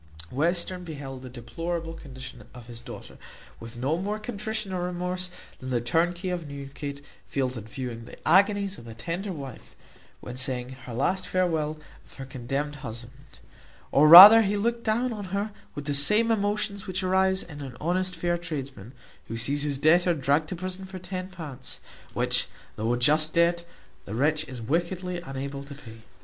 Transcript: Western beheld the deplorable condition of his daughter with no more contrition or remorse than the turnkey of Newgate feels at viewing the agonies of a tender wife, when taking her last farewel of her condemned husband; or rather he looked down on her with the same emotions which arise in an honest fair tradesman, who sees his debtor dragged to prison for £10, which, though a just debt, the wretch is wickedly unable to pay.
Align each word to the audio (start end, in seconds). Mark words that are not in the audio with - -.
Western 0.31 0.83
beheld 0.83 1.21
the 1.21 1.29
deplorable 1.29 1.93
condition 1.93 2.43
of 2.55 2.65
his 2.65 2.81
daughter 2.81 3.19
with 3.59 3.77
no 3.77 3.99
more 3.99 4.17
contrition 4.17 4.73
or 4.73 4.81
remorse 4.85 5.29
than 5.59 5.69
the 5.69 5.79
turnkey 5.79 6.29
of 6.31 6.47
Newgate 6.47 7.05
feels 7.27 7.55
at 7.55 7.65
viewing 7.69 8.05
the 8.05 8.27
agonies 8.27 8.79
of 8.79 8.87
a 8.87 8.95
tender 8.95 9.31
wife, 9.31 9.75
when 10.19 10.37
taking 10.37 10.69
her 10.73 10.93
last 10.95 11.27
farewel 11.27 11.77
of 12.03 12.13
her 12.15 12.25
condemned 12.25 12.77
husband; 12.77 13.13
or 13.91 14.07
rather 14.07 14.41
he 14.41 14.57
looked 14.57 14.83
down 14.83 15.13
on 15.13 15.25
her 15.25 15.51
with 15.75 15.85
the 15.85 15.93
same 15.93 16.31
emotions 16.31 16.87
which 16.87 17.03
arise 17.03 17.43
in 17.43 17.61
an 17.61 17.77
honest 17.79 18.15
fair 18.15 18.39
tradesman, 18.39 18.93
who 19.27 19.37
sees 19.37 19.61
his 19.61 19.77
debtor 19.77 20.15
dragged 20.15 20.49
to 20.49 20.55
prison 20.55 20.83
for 20.83 20.97
£10, 20.97 21.77
which, 22.15 22.47
though 22.75 22.91
a 22.91 22.97
just 22.97 23.33
debt, 23.33 23.63
the 24.05 24.15
wretch 24.15 24.45
is 24.45 24.63
wickedly 24.63 25.21
unable 25.21 25.63
to 25.63 25.75
pay. 25.75 25.99